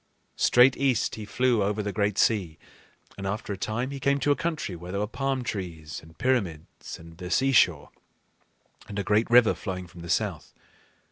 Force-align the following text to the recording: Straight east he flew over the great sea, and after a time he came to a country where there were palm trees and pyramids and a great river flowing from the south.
Straight 0.39 0.75
east 0.77 1.13
he 1.13 1.25
flew 1.25 1.61
over 1.61 1.83
the 1.83 1.93
great 1.93 2.17
sea, 2.17 2.57
and 3.19 3.27
after 3.27 3.53
a 3.53 3.55
time 3.55 3.91
he 3.91 3.99
came 3.99 4.17
to 4.21 4.31
a 4.31 4.35
country 4.35 4.75
where 4.75 4.89
there 4.91 4.99
were 4.99 5.05
palm 5.05 5.43
trees 5.43 5.99
and 6.01 6.17
pyramids 6.17 6.97
and 6.97 7.21
a 7.21 9.03
great 9.03 9.29
river 9.29 9.53
flowing 9.53 9.85
from 9.85 10.01
the 10.01 10.09
south. 10.09 10.55